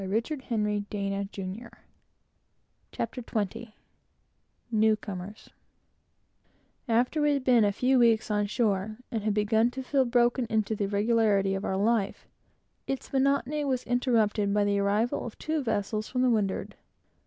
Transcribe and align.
CHAPTER 0.01 0.37
XX 0.37 0.65
LEISURE 0.65 0.83
NEWS 0.91 1.27
FROM 1.31 1.43
HOME 1.53 1.69
"BURNING 3.11 3.73
THE 4.71 4.95
WATER" 5.07 5.35
After 6.87 7.21
we 7.21 7.33
had 7.35 7.43
been 7.43 7.63
a 7.63 7.71
few 7.71 7.99
weeks 7.99 8.31
on 8.31 8.47
shore, 8.47 8.97
and 9.11 9.21
had 9.23 9.35
begun 9.35 9.69
to 9.69 9.83
feel 9.83 10.05
broken 10.05 10.47
into 10.49 10.75
the 10.75 10.87
regularity 10.87 11.53
of 11.53 11.63
our 11.63 11.77
life, 11.77 12.25
its 12.87 13.13
monotony 13.13 13.63
was 13.63 13.83
interrupted 13.83 14.51
by 14.51 14.63
the 14.63 14.79
arrival 14.79 15.23
of 15.23 15.37
two 15.37 15.61
vessels 15.61 16.07
from 16.09 16.23
the 16.23 16.31
windward. 16.31 16.73